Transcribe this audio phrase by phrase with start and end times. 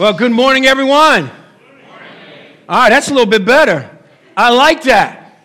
[0.00, 1.26] Well, good morning, everyone.
[1.26, 2.56] Good morning.
[2.70, 3.98] All right, that's a little bit better.
[4.34, 5.38] I like that.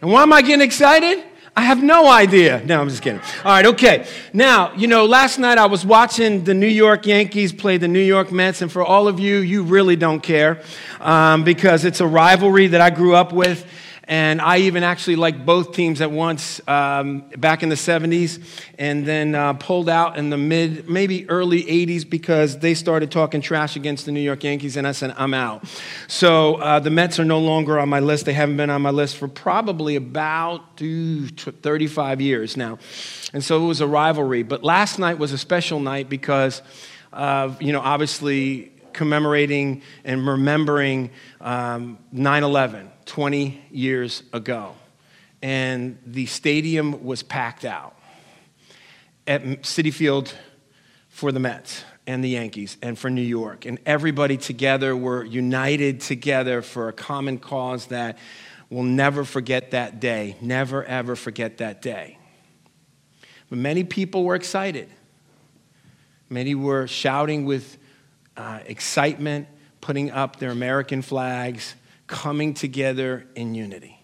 [0.00, 1.22] And why am I getting excited?
[1.54, 2.62] I have no idea.
[2.64, 3.20] No, I'm just kidding.
[3.20, 4.06] All right, okay.
[4.32, 8.00] Now, you know, last night I was watching the New York Yankees play the New
[8.00, 10.62] York Mets, and for all of you, you really don't care
[11.00, 13.66] um, because it's a rivalry that I grew up with.
[14.06, 18.38] And I even actually liked both teams at once um, back in the 70s
[18.78, 23.40] and then uh, pulled out in the mid, maybe early 80s because they started talking
[23.40, 25.64] trash against the New York Yankees, and I said, I'm out.
[26.06, 28.26] So uh, the Mets are no longer on my list.
[28.26, 32.78] They haven't been on my list for probably about 35 years now.
[33.32, 34.42] And so it was a rivalry.
[34.42, 36.60] But last night was a special night because,
[37.12, 42.90] of, you know, obviously commemorating and remembering um, 9 11.
[43.06, 44.74] 20 years ago.
[45.42, 47.96] And the stadium was packed out
[49.26, 50.34] at Citi Field
[51.08, 53.64] for the Mets and the Yankees and for New York.
[53.66, 58.18] And everybody together were united together for a common cause that
[58.70, 60.36] we'll never forget that day.
[60.40, 62.18] Never, ever forget that day.
[63.48, 64.88] But many people were excited.
[66.28, 67.78] Many were shouting with
[68.36, 69.46] uh, excitement,
[69.80, 71.74] putting up their American flags,
[72.06, 74.00] coming together in unity.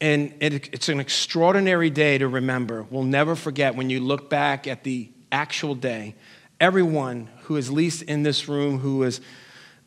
[0.00, 2.82] And it, it's an extraordinary day to remember.
[2.90, 6.14] We'll never forget when you look back at the actual day.
[6.60, 9.20] Everyone who is least in this room who is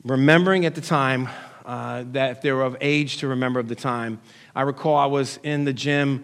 [0.03, 1.29] remembering at the time
[1.65, 4.19] uh, that they were of age to remember of the time.
[4.55, 6.23] I recall I was in the gym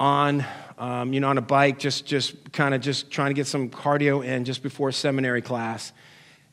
[0.00, 0.44] on,
[0.78, 3.68] um, you know, on a bike, just, just kind of just trying to get some
[3.68, 5.92] cardio in just before seminary class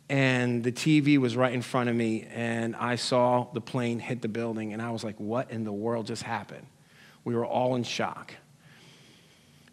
[0.10, 4.22] and the TV was right in front of me, and I saw the plane hit
[4.22, 6.68] the building, and I was like, what in the world just happened?
[7.24, 8.34] We were all in shock.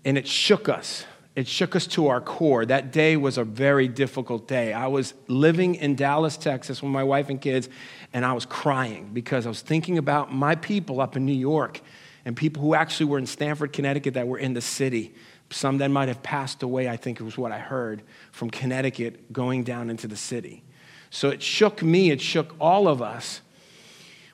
[0.05, 1.05] And it shook us.
[1.36, 2.64] It shook us to our core.
[2.64, 4.73] That day was a very difficult day.
[4.73, 7.69] I was living in Dallas, Texas with my wife and kids,
[8.12, 11.81] and I was crying because I was thinking about my people up in New York
[12.25, 15.14] and people who actually were in Stamford, Connecticut that were in the city
[15.50, 18.02] some that might have passed away, I think it was what I heard,
[18.33, 20.62] from Connecticut going down into the city.
[21.11, 23.40] So it shook me, it shook all of us.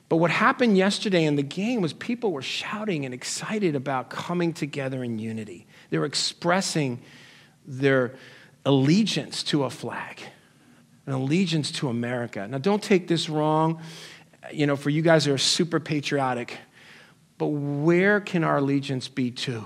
[0.09, 4.53] But what happened yesterday in the game was people were shouting and excited about coming
[4.53, 5.67] together in unity.
[5.89, 7.01] They were expressing
[7.65, 8.15] their
[8.65, 10.21] allegiance to a flag,
[11.05, 12.47] an allegiance to America.
[12.47, 13.81] Now, don't take this wrong.
[14.53, 16.57] You know, for you guys who are super patriotic,
[17.37, 19.65] but where can our allegiance be to?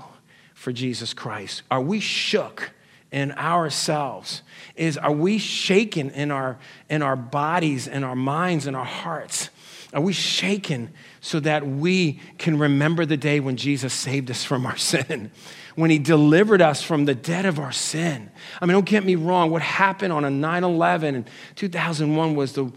[0.62, 1.64] For Jesus Christ?
[1.72, 2.70] Are we shook
[3.12, 4.44] in ourselves?
[4.76, 9.50] Is are we shaken in our in our bodies in our minds in our hearts?
[9.92, 14.68] Are we shaken so that we can remember the day when Jesus saved us from
[14.68, 15.32] our sin?
[15.74, 18.30] When he delivered us from the debt of our sin.
[18.62, 22.54] I mean, don't get me wrong, what happened on a 9 11 in 2001 was
[22.54, 22.72] the,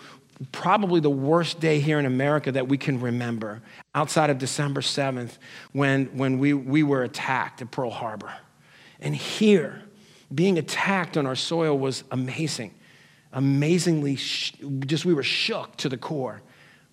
[0.52, 3.62] probably the worst day here in America that we can remember
[3.94, 5.38] outside of December 7th
[5.72, 8.32] when, when we, we were attacked at Pearl Harbor.
[9.00, 9.82] And here,
[10.34, 12.74] being attacked on our soil was amazing.
[13.32, 14.54] Amazingly, sh-
[14.86, 16.42] just we were shook to the core.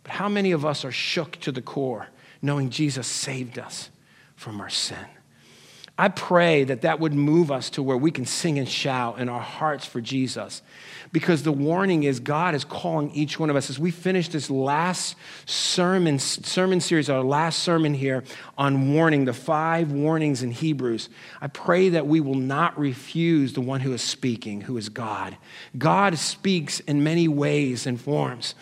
[0.03, 2.07] But how many of us are shook to the core
[2.41, 3.89] knowing Jesus saved us
[4.35, 5.05] from our sin?
[6.01, 9.29] I pray that that would move us to where we can sing and shout in
[9.29, 10.63] our hearts for Jesus.
[11.11, 13.69] Because the warning is God is calling each one of us.
[13.69, 18.23] As we finish this last sermon sermon series our last sermon here
[18.57, 21.09] on warning the five warnings in Hebrews
[21.39, 25.37] I pray that we will not refuse the one who is speaking who is God.
[25.77, 28.55] God speaks in many ways and forms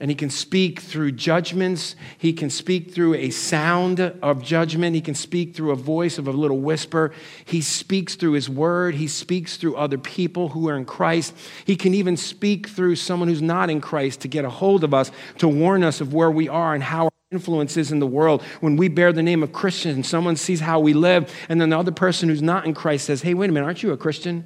[0.00, 1.94] and he can speak through judgments.
[2.18, 4.96] He can speak through a sound of judgment.
[4.96, 7.12] He can speak through a voice of a little whisper.
[7.44, 8.96] He speaks through his word.
[8.96, 11.32] He speaks through other people who are in Christ.
[11.64, 14.92] He can even speak through someone who's not in Christ to get a hold of
[14.92, 18.06] us, to warn us of where we are and how our influence is in the
[18.06, 18.42] world.
[18.60, 21.78] When we bear the name of Christian, someone sees how we live, and then the
[21.78, 24.44] other person who's not in Christ says, Hey, wait a minute, aren't you a Christian?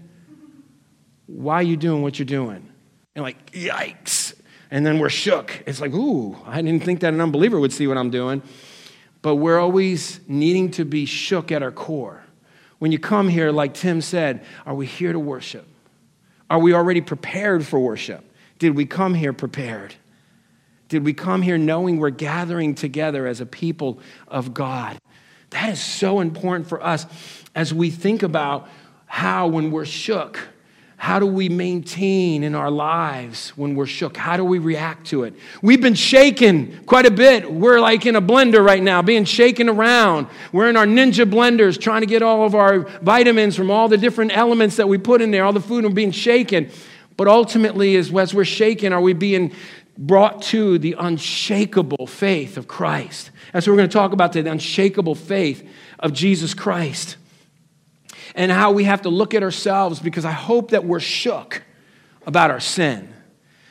[1.25, 2.69] Why are you doing what you're doing?
[3.15, 4.18] And like, yikes
[4.71, 5.63] and then we're shook.
[5.67, 8.43] It's like, ooh, I didn't think that an unbeliever would see what I'm doing.
[9.23, 12.23] But we're always needing to be shook at our core.
[12.79, 15.67] When you come here, like Tim said, are we here to worship?
[16.49, 18.25] Are we already prepared for worship?
[18.59, 19.95] Did we come here prepared?
[20.89, 24.99] Did we come here knowing we're gathering together as a people of God?
[25.51, 27.07] That is so important for us
[27.55, 28.69] as we think about
[29.07, 30.39] how, when we're shook,
[30.99, 34.17] how do we maintain in our lives when we're shook?
[34.17, 35.35] How do we react to it?
[35.63, 37.51] We've been shaken quite a bit.
[37.51, 40.27] We're like in a blender right now, being shaken around.
[40.51, 43.97] We're in our ninja blenders trying to get all of our vitamins from all the
[43.97, 46.69] different elements that we put in there, all the food, and being shaken.
[47.17, 49.53] But ultimately, as, we're shaken, are we being
[49.97, 53.31] brought to the unshakable faith of Christ?
[53.53, 55.65] That's what we're going to talk about today the unshakable faith
[56.01, 57.17] of Jesus Christ.
[58.39, 61.63] And how we have to look at ourselves because I hope that we're shook
[62.25, 63.13] about our sin.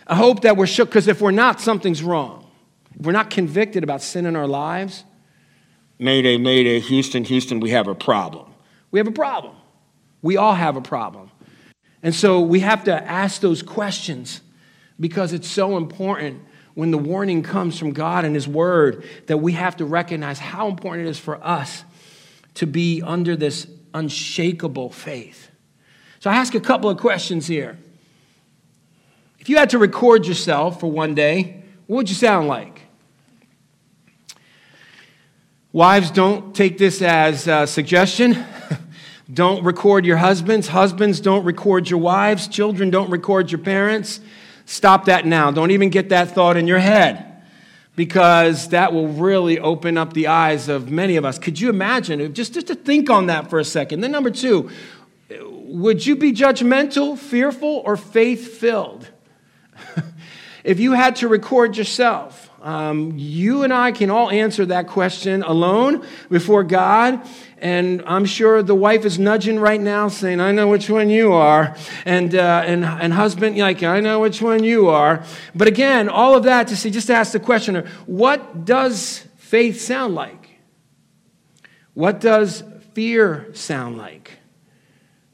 [0.06, 2.46] I hope that we're shook because if we're not, something's wrong.
[3.00, 5.06] If we're not convicted about sin in our lives,
[6.00, 8.54] Mayday, Mayday, Houston, Houston, we have a problem.
[8.92, 9.56] We have a problem.
[10.22, 11.32] We all have a problem.
[12.04, 14.42] And so we have to ask those questions
[15.00, 16.44] because it's so important
[16.74, 20.68] when the warning comes from God and His Word that we have to recognize how
[20.68, 21.86] important it is for us
[22.56, 23.66] to be under this
[23.98, 25.50] unshakable faith.
[26.20, 27.78] So I ask a couple of questions here.
[29.40, 32.82] If you had to record yourself for one day, what would you sound like?
[35.72, 38.46] Wives, don't take this as a suggestion.
[39.34, 40.70] don't record your husbands.
[40.70, 42.48] Husbands, don't record your wives.
[42.48, 44.20] Children, don't record your parents.
[44.66, 45.52] Stop that now.
[45.52, 47.37] Don't even get that thought in your head
[47.98, 51.40] because that will really open up the eyes of many of us.
[51.40, 52.32] Could you imagine?
[52.36, 54.02] Just, just to think on that for a second.
[54.02, 54.70] Then, number two,
[55.32, 59.10] would you be judgmental, fearful, or faith filled?
[60.64, 65.42] if you had to record yourself, um, you and I can all answer that question
[65.42, 67.26] alone before God.
[67.60, 71.32] And I'm sure the wife is nudging right now, saying, I know which one you
[71.32, 71.78] are.
[72.04, 75.24] And, uh, and, and husband, like, I know which one you are.
[75.56, 79.80] But again, all of that to see, just to ask the question what does faith
[79.80, 80.50] sound like?
[81.94, 84.40] What does fear sound like?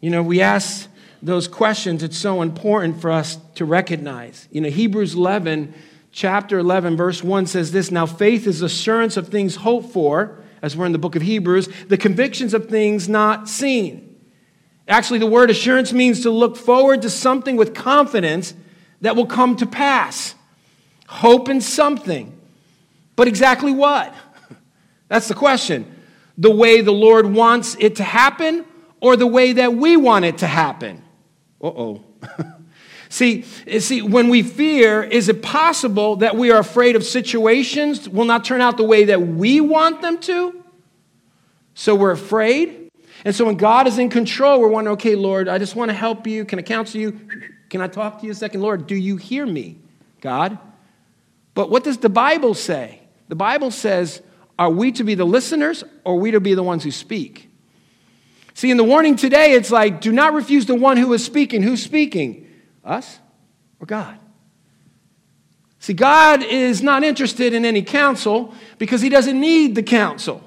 [0.01, 0.87] You know, we ask
[1.23, 4.47] those questions, it's so important for us to recognize.
[4.51, 5.73] You know, Hebrews 11
[6.13, 10.77] chapter 11, verse 1 says this Now faith is assurance of things hoped for, as
[10.77, 14.15] we're in the book of Hebrews, the convictions of things not seen.
[14.87, 18.53] Actually, the word assurance means to look forward to something with confidence
[19.01, 20.35] that will come to pass.
[21.07, 22.37] Hope in something.
[23.15, 24.13] But exactly what?
[25.07, 25.89] That's the question.
[26.37, 28.65] The way the Lord wants it to happen
[28.99, 31.01] or the way that we want it to happen?
[31.61, 32.03] Uh oh.
[33.13, 38.25] See, see, when we fear, is it possible that we are afraid of situations will
[38.25, 40.63] not turn out the way that we want them to?
[41.75, 42.89] So we're afraid.
[43.23, 45.93] And so when God is in control, we're wondering, okay, Lord, I just want to
[45.93, 46.43] help you.
[46.43, 47.19] Can I counsel you?
[47.69, 48.61] Can I talk to you a second?
[48.61, 49.77] Lord, do you hear me,
[50.19, 50.57] God?
[51.53, 52.99] But what does the Bible say?
[53.27, 54.23] The Bible says,
[54.57, 57.51] are we to be the listeners or are we to be the ones who speak?
[58.55, 61.61] See, in the warning today, it's like, do not refuse the one who is speaking.
[61.61, 62.42] Who's speaking?
[62.83, 63.19] Us
[63.79, 64.19] or God?
[65.79, 70.41] See, God is not interested in any counsel because he doesn't need the counsel.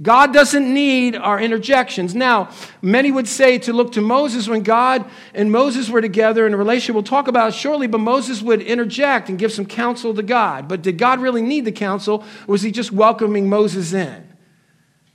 [0.00, 2.14] God doesn't need our interjections.
[2.14, 5.04] Now, many would say to look to Moses when God
[5.34, 6.94] and Moses were together in a relationship.
[6.94, 10.68] We'll talk about it shortly, but Moses would interject and give some counsel to God.
[10.68, 14.28] But did God really need the counsel, or was he just welcoming Moses in?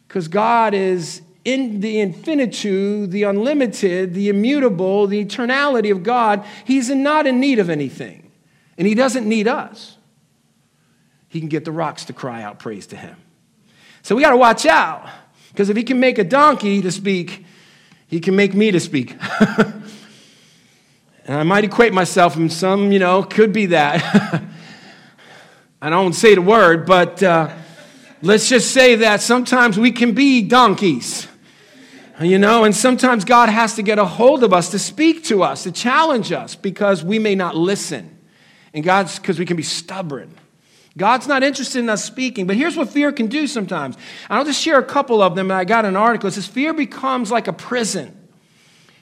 [0.09, 6.89] Because God is in the infinitude, the unlimited, the immutable, the eternality of God, He's
[6.89, 8.31] not in need of anything.
[8.77, 9.97] And He doesn't need us.
[11.27, 13.17] He can get the rocks to cry out praise to Him.
[14.03, 15.09] So we got to watch out,
[15.51, 17.45] because if He can make a donkey to speak,
[18.07, 19.17] He can make me to speak.
[19.39, 19.83] and
[21.27, 24.41] I might equate myself, and some, you know, could be that.
[25.81, 27.53] I don't say the word, but uh,
[28.21, 31.27] let's just say that sometimes we can be donkeys.
[32.21, 35.41] You know, and sometimes God has to get a hold of us to speak to
[35.41, 38.19] us, to challenge us because we may not listen.
[38.73, 40.35] And God's because we can be stubborn.
[40.95, 43.97] God's not interested in us speaking, but here's what fear can do sometimes.
[44.29, 45.49] I'll just share a couple of them.
[45.49, 46.27] I got an article.
[46.27, 48.15] It says fear becomes like a prison.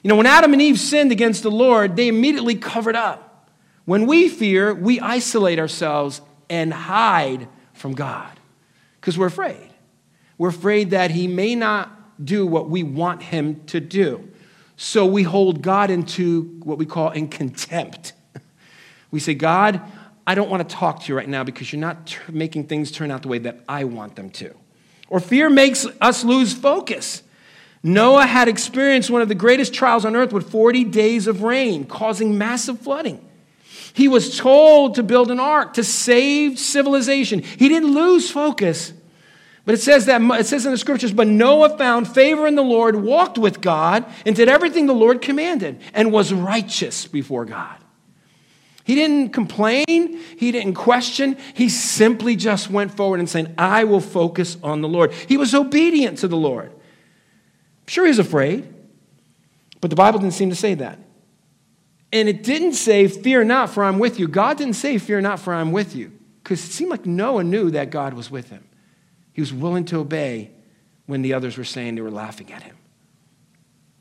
[0.02, 3.50] You know, when Adam and Eve sinned against the Lord, they immediately covered up.
[3.84, 8.40] When we fear, we isolate ourselves and hide from God
[9.00, 9.70] because we're afraid.
[10.38, 11.90] We're afraid that He may not
[12.24, 14.28] do what we want him to do.
[14.76, 18.12] So we hold God into what we call in contempt.
[19.10, 19.82] We say, God,
[20.26, 22.90] I don't want to talk to you right now because you're not t- making things
[22.90, 24.54] turn out the way that I want them to.
[25.10, 27.22] Or fear makes us lose focus.
[27.82, 31.84] Noah had experienced one of the greatest trials on earth with 40 days of rain,
[31.84, 33.22] causing massive flooding.
[33.92, 37.42] He was told to build an ark to save civilization.
[37.42, 38.92] He didn't lose focus.
[39.64, 42.62] But it says that it says in the scriptures, but Noah found favor in the
[42.62, 47.76] Lord, walked with God, and did everything the Lord commanded, and was righteous before God.
[48.84, 49.84] He didn't complain,
[50.36, 54.88] he didn't question, he simply just went forward and saying, I will focus on the
[54.88, 55.12] Lord.
[55.12, 56.72] He was obedient to the Lord.
[57.86, 58.72] Sure, he was afraid,
[59.80, 60.98] but the Bible didn't seem to say that.
[62.12, 64.28] And it didn't say, Fear not, for I'm with you.
[64.28, 66.12] God didn't say, Fear not, for I'm with you.
[66.42, 68.64] Because it seemed like Noah knew that God was with him.
[69.32, 70.50] He was willing to obey
[71.06, 72.76] when the others were saying they were laughing at him.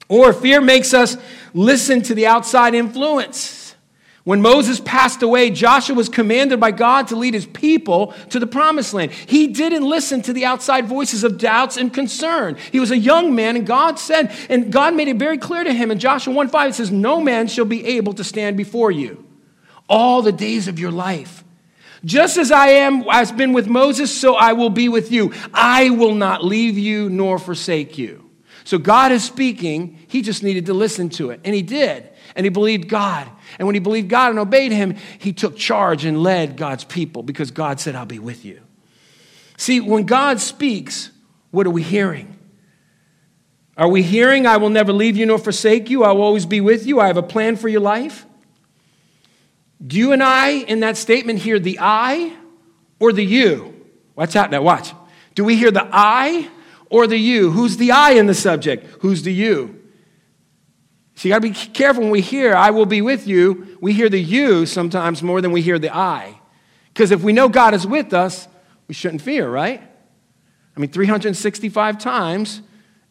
[0.08, 1.18] Or fear makes us
[1.54, 3.76] listen to the outside influence.
[4.24, 8.46] When Moses passed away, Joshua was commanded by God to lead his people to the
[8.46, 9.12] promised land.
[9.12, 12.58] He didn't listen to the outside voices of doubts and concern.
[12.72, 15.74] He was a young man, and God said, and God made it very clear to
[15.74, 18.92] him in Joshua 1 5, it says, No man shall be able to stand before
[18.92, 19.26] you
[19.90, 21.44] all the days of your life.
[22.04, 25.34] Just as I am, has been with Moses, so I will be with you.
[25.54, 28.30] I will not leave you nor forsake you.
[28.64, 30.00] So God is speaking.
[30.08, 31.42] He just needed to listen to it.
[31.44, 32.10] And he did.
[32.36, 33.28] And he believed God.
[33.60, 37.24] And when he believed God and obeyed him, he took charge and led God's people
[37.24, 38.62] because God said, I'll be with you.
[39.58, 41.12] See, when God speaks,
[41.52, 42.38] what are we hearing?
[43.78, 46.62] Are we hearing, I will never leave you nor forsake you, I will always be
[46.62, 48.26] with you, I have a plan for your life?
[49.86, 52.36] Do you and I in that statement hear the I
[53.00, 53.86] or the you?
[54.16, 54.94] Watch out now, watch.
[55.34, 56.50] Do we hear the I
[56.90, 57.52] or the you?
[57.52, 58.86] Who's the I in the subject?
[59.02, 59.82] Who's the you?
[61.16, 63.78] So you got to be careful when we hear, I will be with you.
[63.80, 66.40] We hear the you sometimes more than we hear the I.
[66.94, 68.48] Because if we know God is with us,
[68.88, 69.82] we shouldn't fear, right?
[70.76, 72.62] I mean, 365 times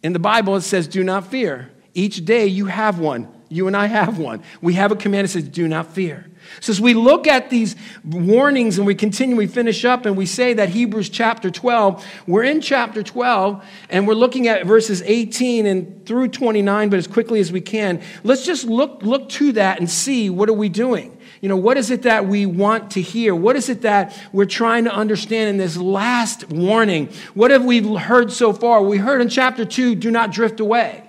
[0.03, 1.71] in the Bible it says, do not fear.
[1.95, 3.29] Each day you have one.
[3.49, 4.43] You and I have one.
[4.61, 6.27] We have a command that says, do not fear.
[6.59, 10.27] So, as we look at these warnings and we continue, we finish up and we
[10.27, 15.67] say that Hebrews chapter 12, we're in chapter 12 and we're looking at verses 18
[15.67, 18.03] and through 29, but as quickly as we can.
[18.25, 21.17] Let's just look, look to that and see what are we doing?
[21.41, 23.35] You know, what is it that we want to hear?
[23.35, 27.09] What is it that we're trying to understand in this last warning?
[27.35, 28.83] What have we heard so far?
[28.83, 31.09] We heard in chapter 2 do not drift away.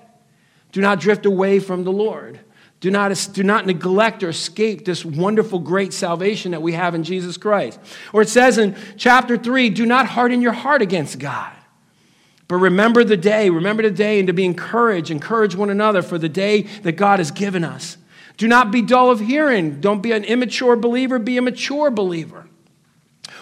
[0.71, 2.39] Do not drift away from the Lord.
[2.81, 7.03] Do not, do not neglect or escape this wonderful, great salvation that we have in
[7.03, 7.79] Jesus Christ.
[8.11, 11.53] Or it says in chapter 3 do not harden your heart against God.
[12.47, 16.17] But remember the day, remember the day, and to be encouraged, encourage one another for
[16.17, 17.97] the day that God has given us.
[18.35, 19.79] Do not be dull of hearing.
[19.79, 22.47] Don't be an immature believer, be a mature believer.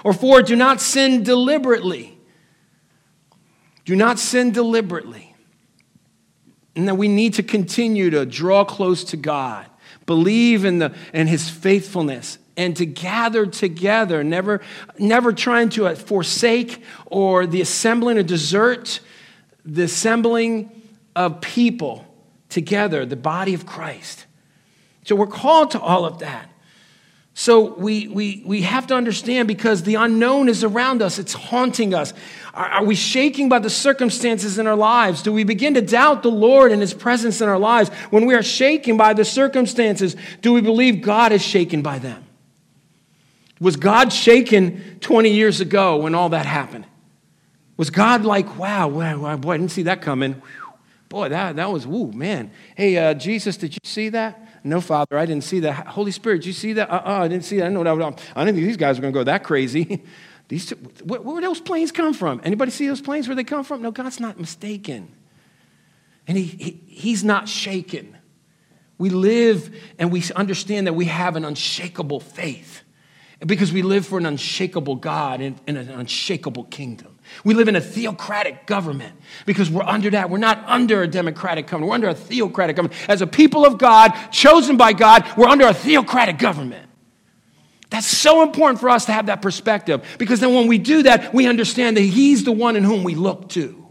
[0.03, 2.19] Or four, do not sin deliberately.
[3.86, 5.28] Do not sin deliberately
[6.79, 9.65] and that we need to continue to draw close to God,
[10.05, 14.62] believe in, the, in His faithfulness, and to gather together, never,
[14.98, 19.01] never trying to uh, forsake or the assembling or desert
[19.65, 20.71] the assembling
[21.17, 22.05] of people
[22.48, 24.25] together, the body of Christ.
[25.03, 26.50] So we're called to all of that.
[27.33, 31.93] So we, we, we have to understand because the unknown is around us, it's haunting
[31.93, 32.13] us.
[32.59, 35.21] Are, we shaking by the circumstances in our lives?
[35.21, 37.89] Do we begin to doubt the Lord and His presence in our lives?
[38.09, 42.25] When we are shaken by the circumstances, do we believe God is shaken by them?
[43.61, 46.85] Was God shaken 20 years ago when all that happened?
[47.77, 50.41] Was God like, wow, wow boy, I didn't see that coming.
[51.07, 52.51] Boy, that, that was, woo, man.
[52.75, 54.65] Hey, uh, Jesus, did you see that?
[54.65, 55.87] No, Father, I didn't see that.
[55.87, 56.89] Holy Spirit, did you see that?
[56.89, 57.67] Uh-uh, I didn't see that.
[57.67, 58.21] I know that.
[58.35, 60.03] I didn't think these guys were going to go that crazy.
[60.49, 62.41] These two, where, where those planes come from?
[62.43, 63.81] Anybody see those planes where they come from?
[63.81, 65.15] No, God's not mistaken.
[66.27, 68.17] And he, he, He's not shaken.
[68.97, 72.81] We live and we understand that we have an unshakable faith
[73.45, 77.17] because we live for an unshakable God and, in, an unshakable kingdom.
[77.45, 79.15] We live in a theocratic government
[79.45, 80.29] because we're under that.
[80.29, 81.89] We're not under a democratic government.
[81.89, 82.99] We're under a theocratic government.
[83.09, 86.88] As a people of God, chosen by God, we're under a theocratic government.
[87.89, 91.34] That's so important for us to have that perspective because then when we do that,
[91.34, 93.88] we understand that He's the one in whom we look to.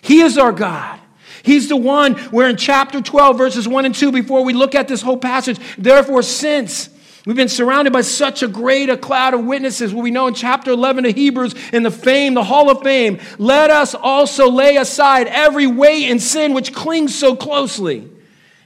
[0.00, 0.98] He is our God.
[1.42, 4.88] He's the one where in chapter 12, verses 1 and 2, before we look at
[4.88, 6.88] this whole passage, therefore, since
[7.26, 10.34] we've been surrounded by such a great a cloud of witnesses, what we know in
[10.34, 14.76] chapter 11 of Hebrews, in the fame, the hall of fame, let us also lay
[14.76, 18.08] aside every weight and sin which clings so closely,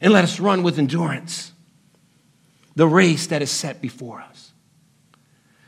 [0.01, 1.53] and let us run with endurance
[2.77, 4.36] the race that is set before us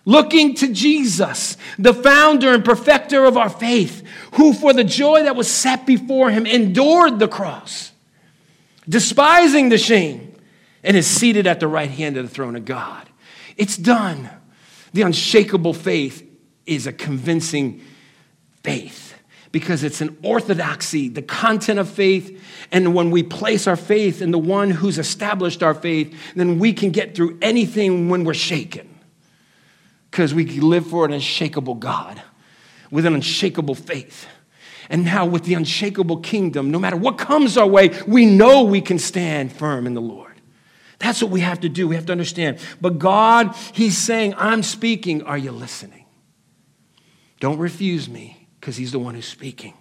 [0.08, 5.36] looking to Jesus, the founder and perfecter of our faith, who for the joy that
[5.36, 7.92] was set before him endured the cross,
[8.88, 10.34] despising the shame,
[10.82, 13.06] and is seated at the right hand of the throne of God.
[13.58, 14.30] It's done.
[14.94, 16.26] The unshakable faith
[16.64, 17.82] is a convincing
[18.62, 19.14] faith
[19.52, 22.42] because it's an orthodoxy, the content of faith.
[22.72, 26.72] And when we place our faith in the one who's established our faith, then we
[26.72, 28.97] can get through anything when we're shaken
[30.18, 32.20] because we live for an unshakable God
[32.90, 34.26] with an unshakable faith.
[34.90, 38.80] And now, with the unshakable kingdom, no matter what comes our way, we know we
[38.80, 40.32] can stand firm in the Lord.
[40.98, 41.86] That's what we have to do.
[41.86, 42.58] We have to understand.
[42.80, 45.22] But God, He's saying, I'm speaking.
[45.22, 46.04] Are you listening?
[47.38, 49.74] Don't refuse me because He's the one who's speaking.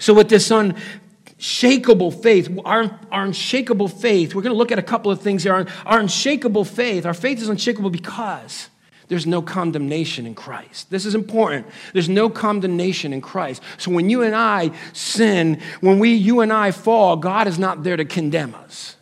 [0.00, 4.82] So, with this unshakable faith, our, our unshakable faith, we're going to look at a
[4.82, 5.54] couple of things here.
[5.54, 8.68] Our, our unshakable faith, our faith is unshakable because
[9.08, 10.90] there's no condemnation in Christ.
[10.90, 11.66] This is important.
[11.92, 13.62] There's no condemnation in Christ.
[13.78, 17.84] So when you and I sin, when we you and I fall, God is not
[17.84, 18.96] there to condemn us.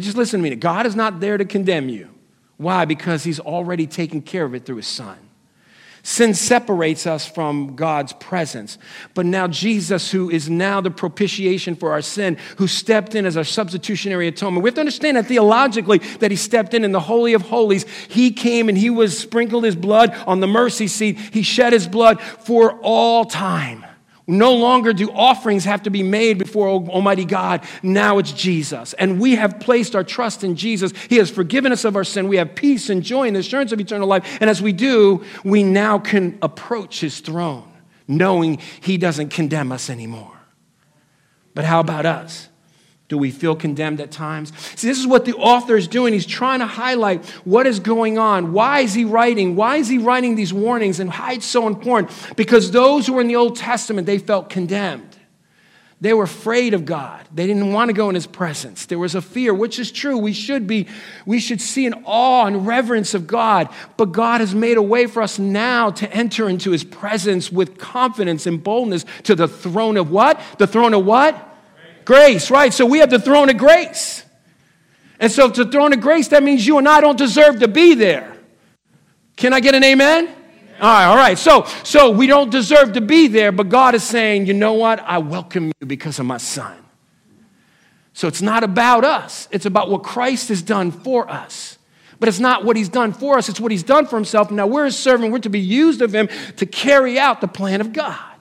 [0.00, 0.54] Just listen to me.
[0.56, 2.10] God is not there to condemn you.
[2.56, 2.84] Why?
[2.84, 5.18] Because he's already taken care of it through his son.
[6.06, 8.76] Sin separates us from God's presence.
[9.14, 13.38] But now, Jesus, who is now the propitiation for our sin, who stepped in as
[13.38, 17.00] our substitutionary atonement, we have to understand that theologically that he stepped in in the
[17.00, 17.86] Holy of Holies.
[18.08, 21.18] He came and he was sprinkled his blood on the mercy seat.
[21.18, 23.86] He shed his blood for all time.
[24.26, 27.62] No longer do offerings have to be made before Almighty God.
[27.82, 28.94] Now it's Jesus.
[28.94, 30.92] And we have placed our trust in Jesus.
[31.10, 32.28] He has forgiven us of our sin.
[32.28, 34.38] We have peace and joy and the assurance of eternal life.
[34.40, 37.70] And as we do, we now can approach his throne,
[38.08, 40.32] knowing he doesn't condemn us anymore.
[41.54, 42.48] But how about us?
[43.14, 44.52] Do we feel condemned at times?
[44.74, 46.12] See, this is what the author is doing.
[46.12, 48.52] He's trying to highlight what is going on.
[48.52, 49.54] Why is he writing?
[49.54, 52.10] Why is he writing these warnings and why it's so important?
[52.34, 55.16] Because those who were in the Old Testament, they felt condemned.
[56.00, 57.24] They were afraid of God.
[57.32, 58.86] They didn't want to go in his presence.
[58.86, 60.18] There was a fear, which is true.
[60.18, 60.88] We should be,
[61.24, 63.68] we should see an awe and reverence of God.
[63.96, 67.78] But God has made a way for us now to enter into his presence with
[67.78, 70.40] confidence and boldness to the throne of what?
[70.58, 71.52] The throne of what?
[72.04, 72.72] Grace, right?
[72.72, 74.24] So we have the throne of grace.
[75.20, 77.94] And so, the throne of grace, that means you and I don't deserve to be
[77.94, 78.36] there.
[79.36, 80.24] Can I get an amen?
[80.24, 80.36] amen?
[80.80, 81.38] All right, all right.
[81.38, 85.00] So, so we don't deserve to be there, but God is saying, you know what?
[85.00, 86.76] I welcome you because of my son.
[88.12, 91.78] So it's not about us, it's about what Christ has done for us.
[92.20, 94.50] But it's not what he's done for us, it's what he's done for himself.
[94.50, 97.80] Now we're his servant, we're to be used of him to carry out the plan
[97.80, 98.33] of God.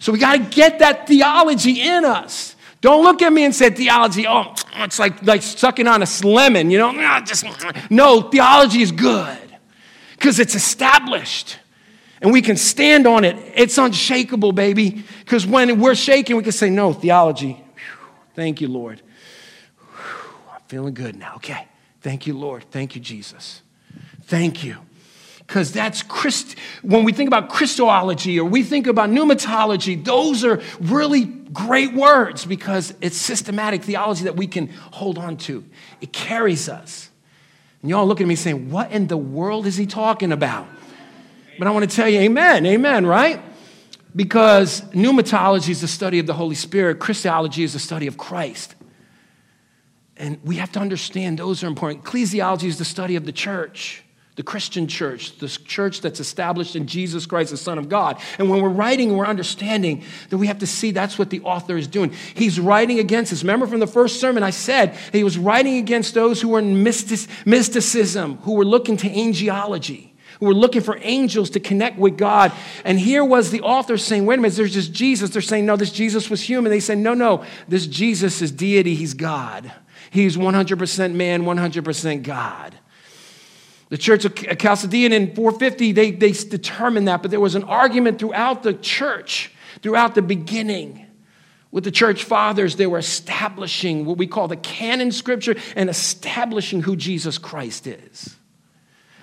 [0.00, 2.56] So we got to get that theology in us.
[2.80, 6.70] Don't look at me and say theology, oh, it's like, like sucking on a lemon,
[6.70, 6.92] you know?
[6.96, 7.86] Ah, just, ah.
[7.90, 9.38] no, theology is good
[10.12, 11.58] because it's established
[12.22, 13.36] and we can stand on it.
[13.54, 15.04] It's unshakable, baby.
[15.18, 17.52] Because when we're shaking, we can say, no, theology.
[17.52, 19.02] Whew, thank you, Lord.
[19.78, 21.34] Whew, I'm feeling good now.
[21.36, 21.68] Okay.
[22.00, 22.64] Thank you, Lord.
[22.70, 23.60] Thank you, Jesus.
[24.22, 24.78] Thank you
[25.50, 26.56] because that's Christ.
[26.82, 32.44] When we think about Christology or we think about pneumatology, those are really great words
[32.44, 35.64] because it's systematic theology that we can hold on to.
[36.00, 37.10] It carries us.
[37.82, 40.68] And y'all look at me saying, What in the world is he talking about?
[41.58, 43.42] But I want to tell you, Amen, Amen, right?
[44.14, 48.76] Because pneumatology is the study of the Holy Spirit, Christology is the study of Christ.
[50.16, 52.04] And we have to understand those are important.
[52.04, 54.04] Ecclesiology is the study of the church
[54.40, 58.18] the Christian church, the church that's established in Jesus Christ, the Son of God.
[58.38, 61.76] And when we're writing, we're understanding that we have to see that's what the author
[61.76, 62.14] is doing.
[62.32, 63.42] He's writing against this.
[63.42, 66.82] Remember from the first sermon, I said he was writing against those who were in
[66.82, 70.06] mysticism, who were looking to angelology
[70.38, 72.50] who were looking for angels to connect with God.
[72.86, 75.28] And here was the author saying, wait a minute, there's just Jesus.
[75.28, 76.70] They're saying, no, this Jesus was human.
[76.70, 78.94] They said, no, no, this Jesus is deity.
[78.94, 79.70] He's God.
[80.10, 82.79] He's 100% man, 100% God.
[83.90, 88.20] The church of Chalcedon in 450, they, they determined that, but there was an argument
[88.20, 91.06] throughout the church, throughout the beginning.
[91.72, 96.82] With the church fathers, they were establishing what we call the canon scripture and establishing
[96.82, 98.36] who Jesus Christ is.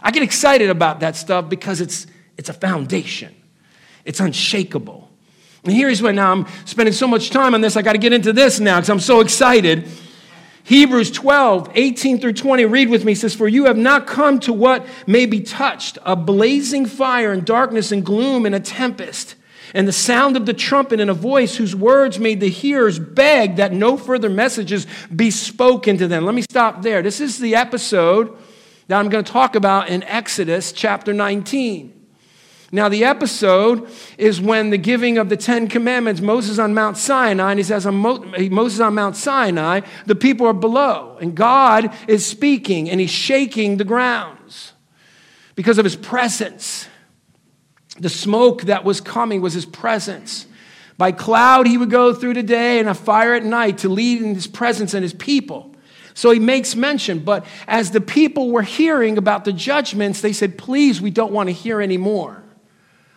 [0.01, 2.06] I get excited about that stuff because it's,
[2.38, 3.34] it's a foundation,
[4.03, 5.10] it's unshakable.
[5.63, 8.13] And here's when now I'm spending so much time on this, I got to get
[8.13, 9.88] into this now because I'm so excited.
[10.67, 14.51] Hebrews 12, 18 through 20, read with me, says, For you have not come to
[14.51, 19.36] what may be touched, a blazing fire and darkness and gloom and a tempest,
[19.73, 23.56] and the sound of the trumpet and a voice whose words made the hearers beg
[23.56, 26.25] that no further messages be spoken to them.
[26.25, 27.01] Let me stop there.
[27.01, 28.38] This is the episode
[28.89, 31.96] that I'm going to talk about in Exodus chapter 19.
[32.71, 37.51] Now, the episode is when the giving of the Ten Commandments, Moses on Mount Sinai,
[37.51, 42.89] and he says, Moses on Mount Sinai, the people are below, and God is speaking,
[42.89, 44.73] and he's shaking the grounds
[45.56, 46.88] because of his presence.
[47.99, 50.45] The smoke that was coming was his presence.
[50.97, 54.21] By cloud, he would go through the day, and a fire at night to lead
[54.21, 55.73] in his presence and his people.
[56.15, 60.58] So he makes mention, but as the people were hearing about the judgments, they said,
[60.58, 62.43] Please, we don't want to hear anymore.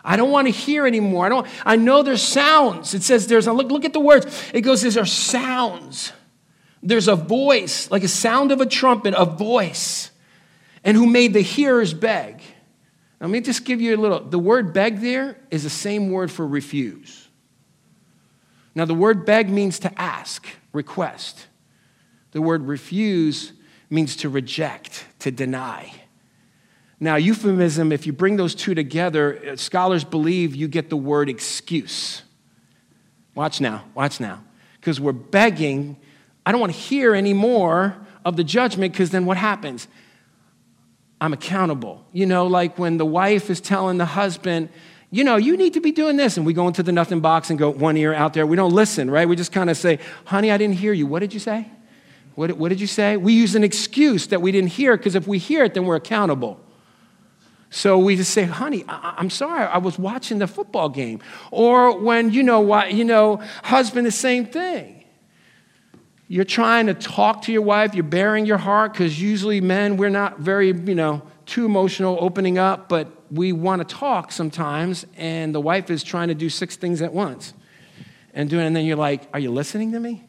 [0.05, 1.27] I don't want to hear anymore.
[1.27, 1.47] I don't.
[1.65, 2.95] I know there's sounds.
[2.95, 3.47] It says there's.
[3.47, 4.51] Look, look at the words.
[4.55, 4.83] It goes.
[4.83, 6.13] These are sounds
[6.83, 10.11] There's a voice, like a sound of a trumpet, a voice,
[10.83, 12.39] and who made the hearers beg.
[13.21, 14.21] Now, Let me just give you a little.
[14.21, 17.29] The word beg there is the same word for refuse.
[18.75, 21.47] Now, the word beg means to ask, request.
[22.33, 23.53] The word refuse
[23.91, 25.93] means to reject, to deny.
[27.03, 31.31] Now, euphemism, if you bring those two together, uh, scholars believe you get the word
[31.31, 32.23] excuse.
[33.35, 34.45] Watch now, watch now.
[34.79, 35.97] Because we're begging,
[36.45, 39.89] I don't want to hear any more of the judgment, because then what happens?
[41.23, 42.05] I'm accountable.
[42.13, 44.69] You know, like when the wife is telling the husband,
[45.11, 46.37] you know, you need to be doing this.
[46.37, 48.47] And we go into the nothing box and go one ear out there.
[48.47, 49.29] We don't listen, right?
[49.29, 51.07] We just kind of say, honey, I didn't hear you.
[51.07, 51.67] What did you say?
[52.35, 53.17] What, what did you say?
[53.17, 55.97] We use an excuse that we didn't hear because if we hear it, then we're
[55.97, 56.61] accountable.
[57.71, 61.21] So we just say, honey, I- am sorry, I was watching the football game.
[61.53, 65.05] Or when, you know what, you know, husband, the same thing.
[66.27, 70.11] You're trying to talk to your wife, you're bearing your heart, because usually men, we're
[70.11, 75.55] not very, you know, too emotional opening up, but we want to talk sometimes, and
[75.55, 77.55] the wife is trying to do six things at once.
[78.35, 80.25] And doing, and then you're like, Are you listening to me?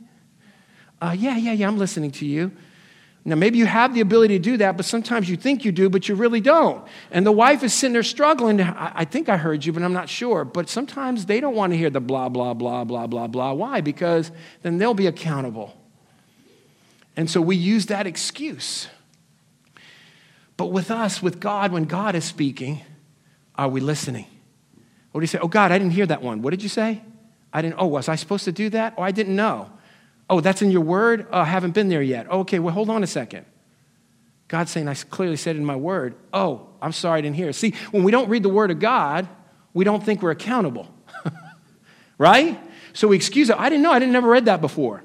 [1.01, 2.51] Uh, yeah, yeah, yeah, I'm listening to you.
[3.23, 5.89] Now, maybe you have the ability to do that, but sometimes you think you do,
[5.89, 6.83] but you really don't.
[7.11, 8.59] And the wife is sitting there struggling.
[8.59, 10.43] I, I think I heard you, but I'm not sure.
[10.43, 13.53] But sometimes they don't want to hear the blah, blah, blah, blah, blah, blah.
[13.53, 13.81] Why?
[13.81, 14.31] Because
[14.63, 15.77] then they'll be accountable.
[17.15, 18.87] And so we use that excuse.
[20.57, 22.81] But with us, with God, when God is speaking,
[23.55, 24.25] are we listening?
[25.11, 25.39] What do you say?
[25.39, 26.41] Oh, God, I didn't hear that one.
[26.41, 27.03] What did you say?
[27.53, 28.95] I didn't, oh, was I supposed to do that?
[28.97, 29.69] Oh, I didn't know.
[30.31, 31.27] Oh, that's in your word?
[31.29, 32.31] Oh, I haven't been there yet.
[32.31, 33.45] Okay, well, hold on a second.
[34.47, 37.51] God's saying, I clearly said in my word, oh, I'm sorry I didn't hear.
[37.51, 39.27] See, when we don't read the word of God,
[39.73, 40.87] we don't think we're accountable.
[42.17, 42.57] right?
[42.93, 43.57] So we excuse it.
[43.59, 43.91] I didn't know.
[43.91, 45.03] I didn't never read that before.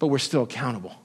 [0.00, 0.96] But we're still accountable.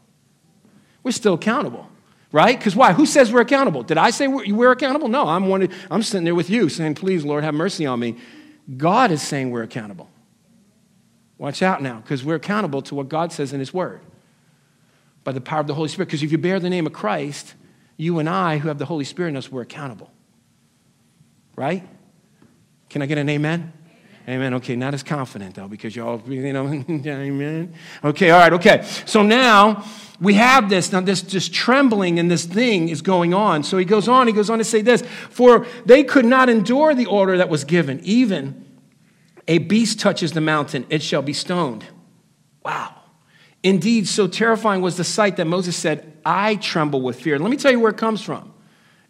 [1.03, 1.87] We're still accountable.
[2.31, 2.57] Right?
[2.57, 2.93] Because why?
[2.93, 3.83] Who says we're accountable?
[3.83, 5.07] Did I say we're, we're accountable?
[5.07, 8.17] No, I'm, one, I'm sitting there with you saying, please, Lord, have mercy on me.
[8.75, 10.09] God is saying we're accountable.
[11.39, 14.01] Watch out now, because we're accountable to what God says in His Word
[15.23, 16.07] by the power of the Holy Spirit.
[16.07, 17.55] Because if you bear the name of Christ,
[17.95, 20.11] you and I, who have the Holy Spirit in us, we're accountable.
[21.55, 21.87] Right?
[22.89, 23.71] Can I get an amen?
[24.27, 24.53] Amen.
[24.55, 27.73] Okay, not as confident though, because y'all, you know, amen.
[28.03, 28.85] Okay, all right, okay.
[29.05, 29.85] So now
[30.19, 33.63] we have this, now this just trembling and this thing is going on.
[33.63, 36.93] So he goes on, he goes on to say this For they could not endure
[36.93, 38.68] the order that was given, even
[39.49, 41.83] a beast touches the mountain, it shall be stoned.
[42.63, 42.93] Wow.
[43.63, 47.39] Indeed, so terrifying was the sight that Moses said, I tremble with fear.
[47.39, 48.53] Let me tell you where it comes from.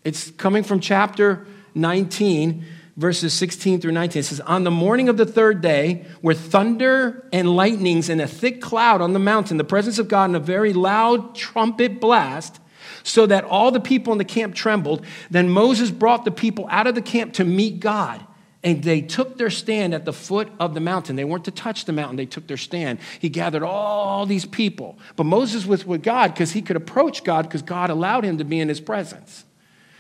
[0.06, 4.22] It's coming from chapter 19, verses 16 through 19.
[4.22, 8.28] It says, On the morning of the third day, where thunder and lightnings and a
[8.28, 12.62] thick cloud on the mountain, the presence of God and a very loud trumpet blast,
[13.04, 16.88] so that all the people in the camp trembled, then Moses brought the people out
[16.88, 18.26] of the camp to meet God.
[18.62, 21.16] And they took their stand at the foot of the mountain.
[21.16, 23.00] They weren't to touch the mountain, they took their stand.
[23.20, 24.98] He gathered all these people.
[25.16, 28.44] But Moses was with God because he could approach God because God allowed him to
[28.44, 29.46] be in his presence.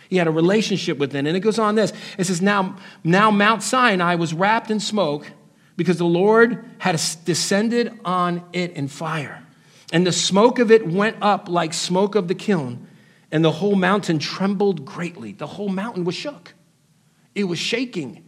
[0.09, 1.27] He had a relationship with him.
[1.27, 5.31] And it goes on this it says, Now, now Mount Sinai was wrapped in smoke
[5.77, 9.45] because the Lord had descended on it in fire.
[9.93, 12.87] And the smoke of it went up like smoke of the kiln,
[13.31, 15.31] and the whole mountain trembled greatly.
[15.31, 16.53] The whole mountain was shook,
[17.33, 18.25] it was shaking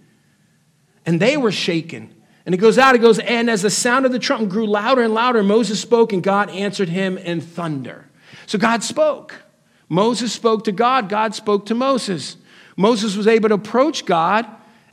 [1.12, 2.16] and they were shaken.
[2.46, 5.02] And it goes out, it goes, and as the sound of the trumpet grew louder
[5.02, 8.08] and louder, Moses spoke, and God answered him in thunder.
[8.46, 9.44] So God spoke.
[9.90, 12.38] Moses spoke to God, God spoke to Moses.
[12.78, 14.48] Moses was able to approach God,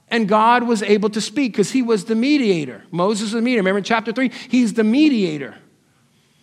[0.08, 2.82] and God was able to speak because he was the mediator.
[2.90, 3.60] Moses was the mediator.
[3.60, 4.32] Remember in chapter 3?
[4.48, 5.54] He's the mediator.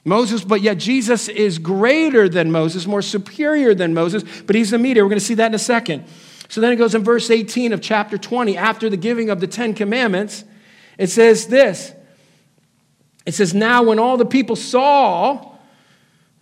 [0.05, 4.77] Moses, but yet Jesus is greater than Moses, more superior than Moses, but he's the
[4.77, 5.03] mediator.
[5.03, 6.05] We're going to see that in a second.
[6.49, 9.47] So then it goes in verse 18 of chapter 20, after the giving of the
[9.47, 10.43] Ten Commandments,
[10.97, 11.93] it says this.
[13.25, 15.53] It says, Now when all the people saw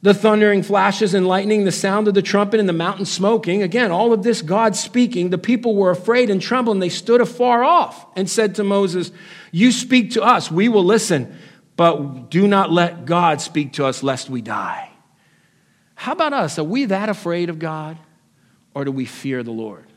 [0.02, 3.90] the thundering flashes and lightning, the sound of the trumpet, and the mountain smoking, again,
[3.90, 7.64] all of this God speaking, the people were afraid and trembled, and they stood afar
[7.64, 9.12] off and said to Moses,
[9.52, 11.38] You speak to us, we will listen,
[11.78, 14.92] but do not let God speak to us lest we die.
[15.96, 16.60] How about us?
[16.60, 17.98] Are we that afraid of God,
[18.74, 19.93] or do we fear the Lord?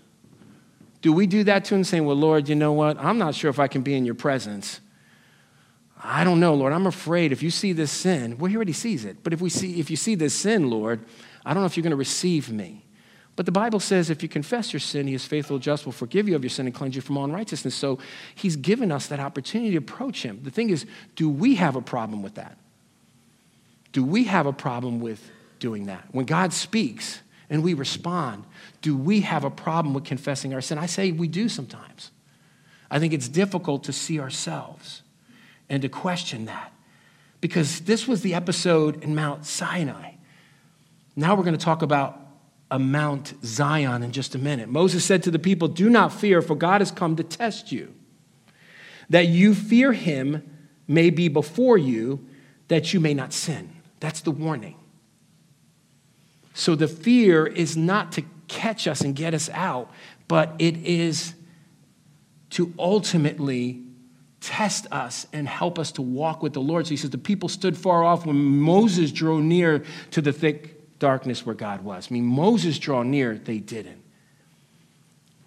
[1.02, 2.98] Do we do that to him saying, Well, Lord, you know what?
[2.98, 4.80] I'm not sure if I can be in your presence.
[6.02, 6.72] I don't know, Lord.
[6.72, 9.18] I'm afraid if you see this sin, well, he already sees it.
[9.22, 11.00] But if we see, if you see this sin, Lord,
[11.44, 12.84] I don't know if you're going to receive me.
[13.34, 16.28] But the Bible says if you confess your sin, he is faithful, just, will forgive
[16.28, 17.74] you of your sin and cleanse you from all unrighteousness.
[17.74, 17.98] So
[18.34, 20.40] he's given us that opportunity to approach him.
[20.42, 22.58] The thing is, do we have a problem with that?
[23.96, 26.04] do we have a problem with doing that?
[26.12, 28.44] When God speaks and we respond,
[28.82, 30.78] do we have a problem with confessing our sin?
[30.78, 32.10] I say we do sometimes.
[32.90, 35.02] I think it's difficult to see ourselves
[35.68, 36.72] and to question that
[37.40, 40.12] because this was the episode in Mount Sinai.
[41.14, 42.20] Now we're going to talk about
[42.70, 44.68] a Mount Zion in just a minute.
[44.68, 47.94] Moses said to the people, Do not fear, for God has come to test you.
[49.08, 50.42] That you fear him
[50.88, 52.26] may be before you,
[52.68, 53.70] that you may not sin.
[54.00, 54.76] That's the warning.
[56.56, 59.90] So the fear is not to catch us and get us out,
[60.26, 61.34] but it is
[62.50, 63.82] to ultimately
[64.40, 66.86] test us and help us to walk with the Lord.
[66.86, 70.98] So he says, The people stood far off when Moses drew near to the thick
[70.98, 72.08] darkness where God was.
[72.10, 74.02] I mean, Moses draw near, they didn't.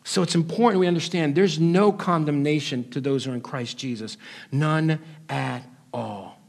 [0.03, 4.15] So it's important we understand there's no condemnation to those who are in Christ Jesus,
[4.51, 6.39] none at all.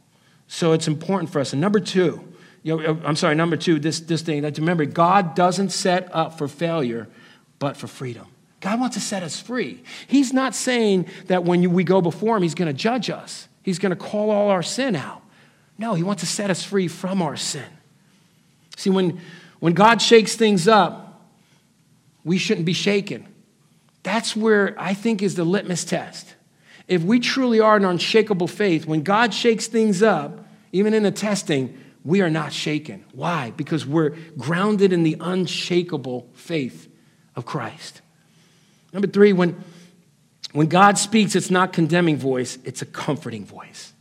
[0.48, 1.54] So it's important for us.
[1.54, 2.29] And number two,
[2.62, 6.36] you know, I'm sorry, number two, this, this thing, that remember, God doesn't set up
[6.36, 7.08] for failure,
[7.58, 8.26] but for freedom.
[8.60, 9.82] God wants to set us free.
[10.06, 13.48] He's not saying that when you, we go before Him, He's going to judge us,
[13.62, 15.22] He's going to call all our sin out.
[15.78, 17.64] No, He wants to set us free from our sin.
[18.76, 19.20] See, when,
[19.60, 21.22] when God shakes things up,
[22.24, 23.26] we shouldn't be shaken.
[24.02, 26.34] That's where I think is the litmus test.
[26.88, 31.10] If we truly are an unshakable faith, when God shakes things up, even in the
[31.10, 33.04] testing, we are not shaken.
[33.12, 33.52] Why?
[33.56, 36.88] Because we're grounded in the unshakable faith
[37.36, 38.00] of Christ.
[38.92, 39.62] Number three, when,
[40.52, 43.92] when God speaks, it's not condemning voice, it's a comforting voice.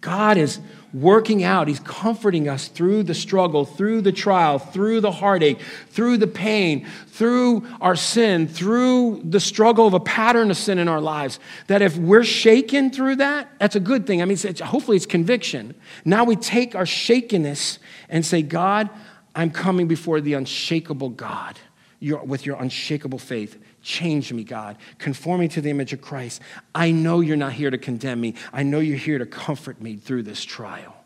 [0.00, 0.60] God is
[0.92, 1.68] working out.
[1.68, 6.86] He's comforting us through the struggle, through the trial, through the heartache, through the pain,
[7.08, 11.38] through our sin, through the struggle of a pattern of sin in our lives.
[11.66, 14.22] That if we're shaken through that, that's a good thing.
[14.22, 15.74] I mean, it's, hopefully it's conviction.
[16.04, 18.88] Now we take our shakenness and say, God,
[19.34, 21.58] I'm coming before the unshakable God
[22.00, 23.58] with your unshakable faith.
[23.86, 24.78] Change me, God.
[24.98, 26.42] Conform me to the image of Christ.
[26.74, 28.34] I know you're not here to condemn me.
[28.52, 30.96] I know you're here to comfort me through this trial.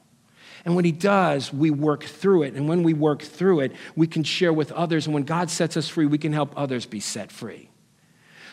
[0.64, 2.54] And when He does, we work through it.
[2.54, 5.04] And when we work through it, we can share with others.
[5.04, 7.68] And when God sets us free, we can help others be set free.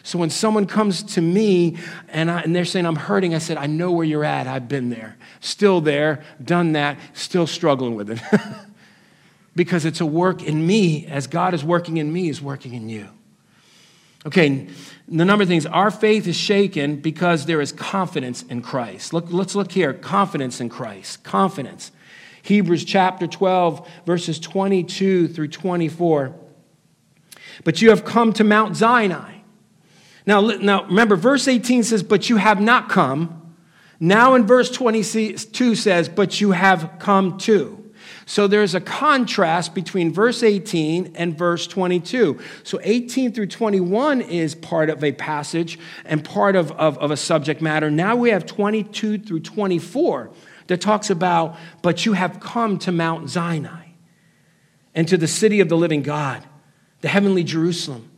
[0.04, 1.78] So when someone comes to me
[2.10, 4.46] and, I, and, they're saying, I'm hurting, I said, I know where you're at.
[4.46, 5.16] I've been there.
[5.40, 8.20] Still there, done that, still struggling with it.
[9.56, 12.90] because it's a work in me as God is working in me, is working in
[12.90, 13.08] you.
[14.26, 14.68] Okay,
[15.08, 15.66] the number of things.
[15.66, 19.14] Our faith is shaken because there is confidence in Christ.
[19.14, 19.94] Look, let's look here.
[19.94, 21.24] Confidence in Christ.
[21.24, 21.92] Confidence.
[22.42, 26.36] Hebrews chapter 12, verses 22 through 24.
[27.64, 29.36] But you have come to Mount Sinai.
[30.26, 33.56] Now, now remember, verse 18 says, But you have not come.
[34.00, 37.87] Now in verse 22 says, But you have come to.
[38.30, 42.38] So there's a contrast between verse 18 and verse 22.
[42.64, 47.16] So 18 through 21 is part of a passage and part of, of, of a
[47.16, 47.90] subject matter.
[47.90, 50.30] Now we have 22 through 24
[50.68, 53.86] that talks about, but you have come to Mount Sinai
[54.94, 56.46] and to the city of the living God,
[57.00, 58.12] the heavenly Jerusalem,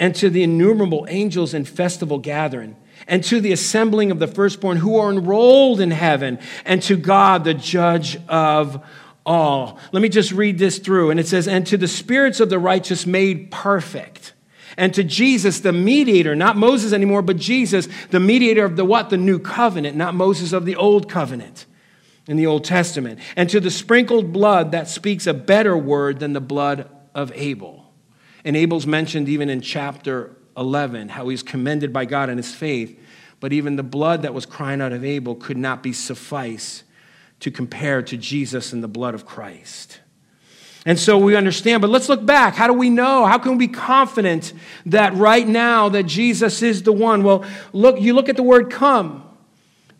[0.00, 2.76] and to the innumerable angels in festival gathering
[3.06, 7.44] and to the assembling of the firstborn who are enrolled in heaven, and to God,
[7.44, 8.82] the judge of
[9.26, 9.78] all.
[9.92, 11.10] Let me just read this through.
[11.10, 14.32] And it says, And to the spirits of the righteous made perfect.
[14.76, 19.10] And to Jesus, the mediator, not Moses anymore, but Jesus, the mediator of the what?
[19.10, 21.66] The new covenant, not Moses of the old covenant
[22.26, 23.20] in the Old Testament.
[23.36, 27.84] And to the sprinkled blood that speaks a better word than the blood of Abel.
[28.44, 32.98] And Abel's mentioned even in chapter 11, how he's commended by God in his faith.
[33.40, 36.82] But even the blood that was crying out of Abel could not be suffice
[37.44, 40.00] to compare to Jesus and the blood of Christ.
[40.86, 42.54] And so we understand, but let's look back.
[42.54, 43.26] How do we know?
[43.26, 44.54] How can we be confident
[44.86, 47.22] that right now that Jesus is the one?
[47.22, 49.28] Well, look, you look at the word come.